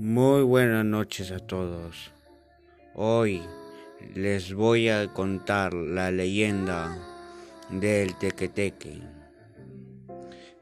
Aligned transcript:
buenas 0.00 0.84
noches 0.84 1.32
a 1.32 1.40
todos. 1.40 2.12
Hoy 2.94 3.42
les 4.14 4.54
voy 4.54 4.88
a 4.88 5.12
contar 5.12 5.74
la 5.74 6.12
leyenda 6.12 6.96
del 7.68 8.16
tequeteque. 8.16 9.00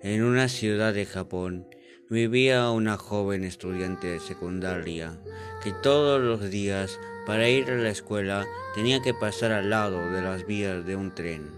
En 0.00 0.22
una 0.22 0.48
ciudad 0.48 0.94
de 0.94 1.04
Japón 1.04 1.68
vivía 2.08 2.70
una 2.70 2.96
joven 2.96 3.44
estudiante 3.44 4.06
de 4.06 4.20
secundaria 4.20 5.20
que 5.62 5.72
todos 5.82 6.18
los 6.18 6.50
días 6.50 6.98
para 7.26 7.46
ir 7.50 7.70
a 7.70 7.76
la 7.76 7.90
escuela 7.90 8.46
tenía 8.74 9.02
que 9.02 9.12
pasar 9.12 9.52
al 9.52 9.68
lado 9.68 10.12
de 10.12 10.22
las 10.22 10.46
vías 10.46 10.86
de 10.86 10.96
un 10.96 11.14
tren. 11.14 11.50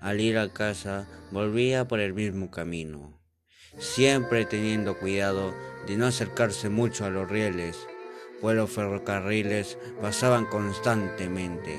Al 0.00 0.20
ir 0.20 0.38
a 0.38 0.52
casa 0.52 1.06
volvía 1.30 1.86
por 1.86 2.00
el 2.00 2.14
mismo 2.14 2.50
camino 2.50 3.19
siempre 3.80 4.44
teniendo 4.44 4.98
cuidado 4.98 5.54
de 5.86 5.96
no 5.96 6.06
acercarse 6.06 6.68
mucho 6.68 7.06
a 7.06 7.10
los 7.10 7.28
rieles, 7.28 7.88
pues 8.40 8.54
los 8.54 8.70
ferrocarriles 8.70 9.78
pasaban 10.00 10.44
constantemente. 10.44 11.76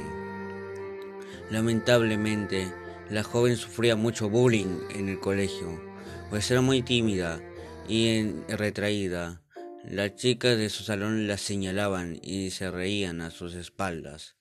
Lamentablemente, 1.50 2.74
la 3.10 3.24
joven 3.24 3.56
sufría 3.56 3.96
mucho 3.96 4.30
bullying 4.30 4.80
en 4.90 5.10
el 5.10 5.20
colegio, 5.20 5.82
pues 6.30 6.50
era 6.50 6.62
muy 6.62 6.82
tímida 6.82 7.42
y 7.88 8.32
retraída. 8.48 9.42
Las 9.84 10.16
chicas 10.16 10.58
de 10.58 10.70
su 10.70 10.84
salón 10.84 11.28
la 11.28 11.38
señalaban 11.38 12.20
y 12.22 12.52
se 12.52 12.70
reían 12.72 13.22
a 13.22 13.32
sus 13.32 13.54
espaldas, 13.56 14.36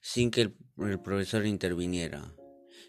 sin 0.00 0.30
que 0.30 0.52
el, 0.78 1.00
profesor 1.00 1.46
interviniera 1.46 2.32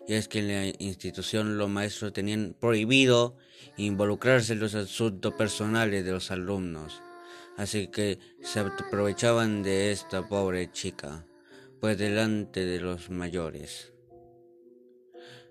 y 0.07 0.13
es 0.13 0.27
que 0.27 0.39
en 0.39 0.47
la 0.47 0.75
institución 0.79 1.57
los 1.57 1.69
maestros 1.69 2.13
tenían 2.13 2.55
prohibido 2.59 3.35
involucrarse 3.77 4.53
en 4.53 4.59
los 4.59 4.75
asuntos 4.75 5.33
personales 5.33 6.03
de 6.03 6.11
los 6.11 6.31
alumnos, 6.31 7.01
así 7.57 7.87
que 7.87 8.19
se 8.41 8.59
aprovechaban 8.59 9.63
de 9.63 9.91
esta 9.91 10.27
pobre 10.27 10.71
chica, 10.71 11.25
pues 11.79 11.97
delante 11.97 12.65
de 12.65 12.79
los 12.79 13.09
mayores. 13.09 13.93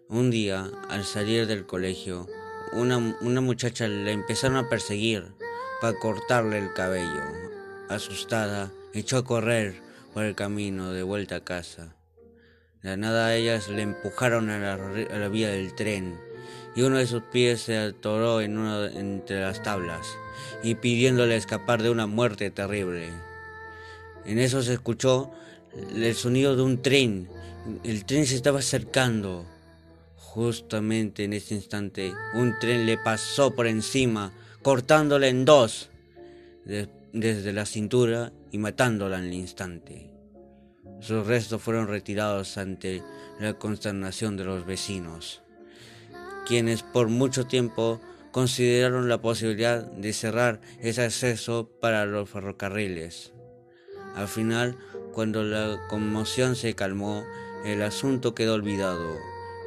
Un 0.08 0.30
día, 0.30 0.70
al 0.90 1.04
salir 1.04 1.46
del 1.46 1.66
colegio, 1.66 2.26
una, 2.72 2.98
una 3.20 3.40
muchacha 3.40 3.88
le 3.88 4.12
empezaron 4.12 4.58
a 4.58 4.68
perseguir 4.68 5.34
para 5.80 5.98
cortarle 5.98 6.58
el 6.58 6.72
cabello. 6.74 7.22
Asustada, 7.88 8.70
echó 8.92 9.18
a 9.18 9.24
correr 9.24 9.80
por 10.12 10.24
el 10.24 10.34
camino 10.34 10.92
de 10.92 11.02
vuelta 11.02 11.36
a 11.36 11.44
casa. 11.44 11.96
De 12.82 12.96
nada 12.96 13.36
ellas 13.36 13.68
le 13.68 13.82
empujaron 13.82 14.50
a 14.50 14.76
la, 14.76 15.28
vía 15.28 15.50
del 15.50 15.72
tren 15.74 16.18
y 16.74 16.82
uno 16.82 16.98
de 16.98 17.06
sus 17.06 17.22
pies 17.22 17.62
se 17.62 17.78
atoró 17.78 18.40
en 18.40 18.58
una, 18.58 18.86
entre 18.86 19.40
las 19.40 19.62
tablas 19.62 20.18
y 20.64 20.74
pidiéndole 20.74 21.36
escapar 21.36 21.80
de 21.82 21.90
una 21.90 22.08
muerte 22.08 22.50
terrible. 22.50 23.10
En 24.24 24.40
eso 24.40 24.62
se 24.62 24.72
escuchó 24.72 25.30
el 25.94 26.14
sonido 26.16 26.56
de 26.56 26.62
un 26.62 26.82
tren. 26.82 27.28
El 27.84 28.04
tren 28.04 28.26
se 28.26 28.34
estaba 28.34 28.58
acercando. 28.58 29.46
Justamente 30.16 31.24
en 31.24 31.34
ese 31.34 31.54
instante 31.54 32.12
un 32.34 32.58
tren 32.58 32.86
le 32.86 32.98
pasó 32.98 33.54
por 33.54 33.66
encima, 33.66 34.32
cortándole 34.62 35.28
en 35.28 35.44
dos 35.44 35.90
desde 36.64 37.52
la 37.52 37.66
cintura 37.66 38.32
y 38.50 38.58
matándola 38.58 39.18
en 39.18 39.24
el 39.24 39.34
instante. 39.34 40.11
Sus 41.02 41.26
restos 41.26 41.60
fueron 41.60 41.88
retirados 41.88 42.56
ante 42.58 43.02
la 43.40 43.54
consternación 43.54 44.36
de 44.36 44.44
los 44.44 44.64
vecinos, 44.64 45.42
quienes 46.46 46.84
por 46.84 47.08
mucho 47.08 47.44
tiempo 47.44 48.00
consideraron 48.30 49.08
la 49.08 49.20
posibilidad 49.20 49.82
de 49.82 50.12
cerrar 50.12 50.60
ese 50.80 51.02
acceso 51.02 51.68
para 51.80 52.06
los 52.06 52.30
ferrocarriles. 52.30 53.32
Al 54.14 54.28
final, 54.28 54.78
cuando 55.12 55.42
la 55.42 55.88
conmoción 55.88 56.54
se 56.54 56.74
calmó, 56.74 57.24
el 57.64 57.82
asunto 57.82 58.36
quedó 58.36 58.54
olvidado 58.54 59.16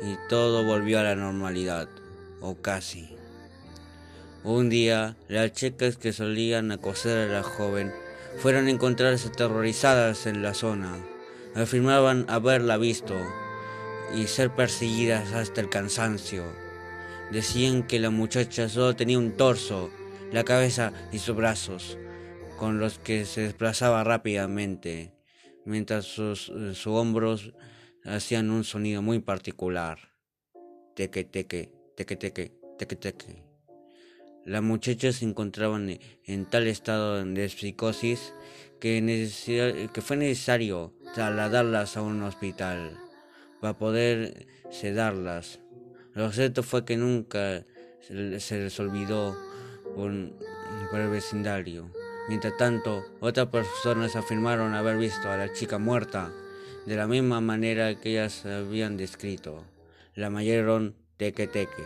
y 0.04 0.16
todo 0.30 0.64
volvió 0.64 1.02
a 1.02 1.04
la 1.04 1.16
normalidad, 1.16 1.90
o 2.40 2.56
casi. 2.56 3.10
Un 4.46 4.70
día, 4.70 5.18
las 5.28 5.52
chicas 5.52 5.98
que 5.98 6.14
solían 6.14 6.72
acoser 6.72 7.30
a 7.30 7.34
la 7.34 7.44
joven 7.44 7.92
fueron 8.38 8.68
a 8.68 8.72
encontrarse 8.72 9.28
aterrorizadas 9.28 10.28
en 10.28 10.42
la 10.42 10.54
zona 10.54 10.96
afirmaban 11.56 12.26
haberla 12.28 12.78
visto 12.78 13.16
y 14.14 14.28
ser 14.28 14.54
perseguidas 14.54 15.34
hasta 15.34 15.62
el 15.62 15.70
cansancio. 15.70 16.44
Decían 17.32 17.88
que 17.88 18.00
la 18.00 18.10
muchacha 18.10 18.70
solo 18.70 18.96
tenía 18.96 19.18
un 19.18 19.32
torso, 19.32 19.90
la 20.32 20.44
cabeza 20.44 20.94
y 21.12 21.20
sus 21.20 21.36
brazos, 21.36 21.98
con 22.58 22.80
los 22.80 23.00
que 23.00 23.26
se 23.26 23.42
desplazaba 23.42 24.04
rápidamente, 24.04 25.14
mientras 25.66 26.06
sus, 26.06 26.52
hombros 26.86 27.54
hacían 28.04 28.52
un 28.52 28.64
sonido 28.64 29.02
muy 29.02 29.20
particular. 29.20 29.98
Teque, 30.96 31.24
teque, 31.24 31.72
teque, 31.96 32.16
teque, 32.16 32.52
teque, 32.78 32.96
teque. 32.96 33.44
La 34.46 34.62
muchacha 34.62 35.12
se 35.12 35.26
encontraba 35.26 35.80
en 35.80 36.46
tal 36.46 36.68
estado 36.68 37.26
de 37.26 37.50
psicosis 37.50 38.34
que, 38.80 39.90
que 39.92 40.02
fue 40.02 40.18
necesario 40.18 40.94
trasladarlas 41.16 41.96
a 41.96 42.02
un 42.02 42.22
hospital 42.24 43.00
para 43.62 43.78
poder 43.78 44.48
sedarlas. 44.70 45.60
Lo 46.14 46.30
cierto 46.34 46.62
fue 46.62 46.84
que 46.84 46.98
nunca 46.98 47.64
se 48.02 48.60
les 48.60 48.80
olvidó 48.82 49.36
por, 49.96 50.12
por 50.92 51.00
el 51.00 51.10
vecindario. 51.10 51.90
Mientras 52.28 52.58
tanto, 52.58 53.06
otras 53.22 53.48
personas 53.48 54.18
afirmaron 54.18 54.74
haber 54.74 54.98
visto 54.98 55.30
a 55.30 55.38
la 55.38 55.54
chica 55.54 55.78
muerta 55.78 56.34
de 56.86 56.98
la 56.98 57.08
misma 57.08 57.40
manera 57.40 57.96
que 57.96 58.12
ellas 58.12 58.46
habían 58.46 58.98
descrito. 58.98 59.64
La 60.16 60.30
mayeron 60.30 60.96
teque 61.16 61.48
teque 61.48 61.84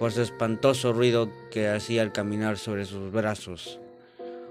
por 0.00 0.10
su 0.10 0.22
espantoso 0.22 0.92
ruido 0.92 1.30
que 1.50 1.68
hacía 1.68 2.02
al 2.02 2.12
caminar 2.12 2.58
sobre 2.58 2.86
sus 2.86 3.12
brazos. 3.12 3.78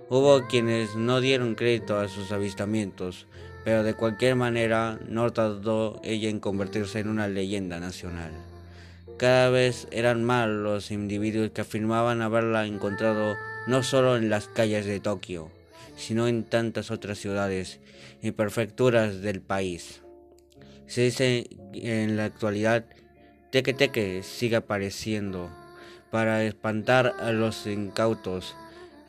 Hubo 0.09 0.47
quienes 0.47 0.95
no 0.95 1.19
dieron 1.19 1.55
crédito 1.55 1.99
a 1.99 2.07
sus 2.07 2.31
avistamientos, 2.31 3.27
pero 3.65 3.83
de 3.83 3.95
cualquier 3.95 4.35
manera 4.35 4.99
no 5.09 5.33
tardó 5.33 5.99
ella 6.03 6.29
en 6.29 6.39
convertirse 6.39 6.99
en 6.99 7.09
una 7.09 7.27
leyenda 7.27 7.79
nacional. 7.79 8.31
Cada 9.17 9.49
vez 9.49 9.87
eran 9.91 10.23
más 10.23 10.47
los 10.47 10.91
individuos 10.91 11.49
que 11.49 11.61
afirmaban 11.61 12.21
haberla 12.21 12.65
encontrado 12.67 13.35
no 13.67 13.83
solo 13.83 14.15
en 14.15 14.29
las 14.29 14.47
calles 14.47 14.85
de 14.85 14.99
Tokio, 14.99 15.51
sino 15.97 16.27
en 16.27 16.43
tantas 16.43 16.91
otras 16.91 17.17
ciudades 17.17 17.79
y 18.21 18.31
prefecturas 18.31 19.21
del 19.21 19.41
país. 19.41 20.03
Se 20.85 21.01
dice 21.01 21.49
en 21.73 22.15
la 22.15 22.25
actualidad 22.25 22.85
Teque 23.51 23.73
Teque 23.73 24.21
sigue 24.21 24.57
apareciendo 24.57 25.49
para 26.11 26.43
espantar 26.43 27.15
a 27.19 27.31
los 27.31 27.65
incautos 27.65 28.55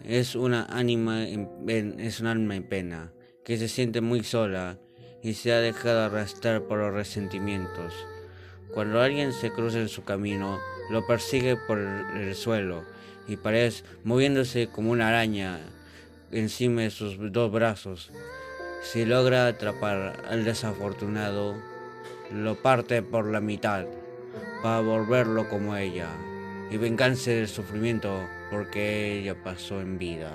es 0.05 0.35
una 0.35 0.67
es 0.71 2.21
un 2.21 2.27
alma 2.27 2.57
en 2.57 2.63
pena, 2.65 3.11
que 3.47 3.57
se 3.59 3.69
siente 3.69 4.01
muy 4.01 4.25
sola 4.25 4.77
y 5.23 5.35
se 5.35 5.53
ha 5.53 5.61
dejado 5.61 6.01
arrastrar 6.01 6.63
por 6.63 6.81
los 6.81 6.93
resentimientos. 6.93 7.95
Cuando 8.75 9.01
alguien 9.01 9.33
se 9.33 9.53
cruza 9.53 9.79
en 9.79 9.89
su 9.89 10.03
camino, 10.03 10.59
lo 10.91 11.07
persigue 11.07 11.57
por 11.57 11.79
el 11.79 12.35
suelo 12.35 12.83
y 13.29 13.37
parece 13.37 13.85
moviéndose 14.03 14.67
como 14.67 14.91
una 14.91 15.11
araña 15.11 15.61
encima 16.33 16.83
de 16.83 16.91
sus 16.91 17.19
dos 17.31 17.53
brazos. 17.53 18.11
Si 18.83 19.05
logra 19.05 19.47
atrapar 19.47 20.25
al 20.29 20.45
desafortunado, 20.45 21.55
lo 22.33 22.61
parte 22.61 23.01
por 23.01 23.27
la 23.27 23.41
mitad 23.41 23.87
para 24.61 24.81
volverlo 24.81 25.49
como 25.49 25.77
ella 25.77 26.09
y 26.69 26.79
vengarse 26.79 27.31
del 27.31 27.49
sufrimiento 27.49 28.27
porque 28.51 29.21
ella 29.21 29.37
pasó 29.41 29.81
en 29.81 29.99
vida. 29.99 30.33